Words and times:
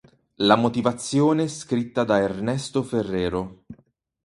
La 0.37 0.55
motivazione 0.55 1.47
scritta 1.47 2.03
da 2.03 2.17
Ernesto 2.19 2.81
Ferrero. 2.81 3.65